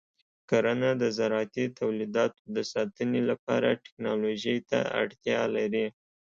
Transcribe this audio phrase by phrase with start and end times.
[0.49, 5.85] کرنه د زراعتي تولیداتو د ساتنې لپاره ټیکنالوژۍ ته اړتیا لري.